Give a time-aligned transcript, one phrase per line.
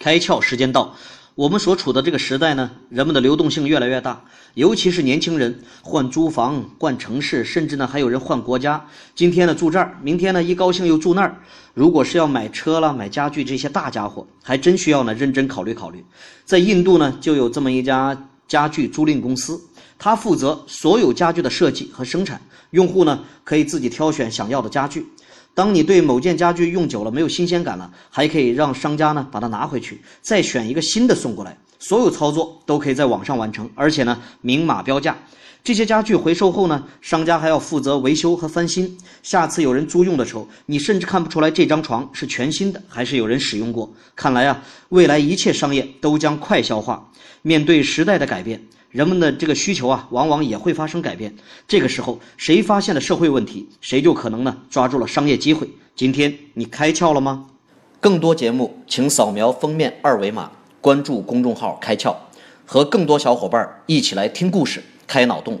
[0.00, 0.96] 开窍时间到，
[1.34, 8.82] 我们所处的这个时代呢，人们的流动性越来越大，尤其是年轻人换租房、换城市，甚至呢还有人换国家。
[9.14, 11.36] 今天呢住这儿，明天呢一高兴又住那儿。
[11.74, 16.02] 如果是要买车了、买家具这些大家伙，还真需要呢认真考虑考虑。
[16.46, 18.16] 在印度呢，就有这么一家
[18.48, 19.60] 家具租赁公司，
[20.02, 22.40] 它负责所有家具的设计和生产，
[22.70, 25.06] 用户呢可以自己挑选想要的家具。
[25.52, 31.54] 当你对某件家具用久了没有新鲜感了，还可以让商家呢把它拿回去，再选一个新的送过来。
[31.78, 35.14] 所有操作都可以在网上完成，而且呢明码标价。
[35.62, 38.96] 这些家具回收后呢，商家还要负责维修和翻新。
[39.22, 43.92] 下次有人租用的时候，你甚至看不出来这张床是全新的还是有人使用过。
[44.16, 47.06] 看来啊，未来一切商业都将快消化。
[47.42, 48.62] 面对时代的改变。
[48.90, 51.32] 人们的这个需求啊，往往也会发生改变。
[51.68, 55.68] 这个时候，谁发现了社会问题，谁就可能呢抓住了商业机会。
[55.94, 57.46] 今天你开窍了吗？
[58.00, 60.50] 更多节目，请扫描封面二维码，
[60.80, 62.16] 关注公众号“开窍”，
[62.66, 65.60] 和更多小伙伴一起来听故事、开脑洞。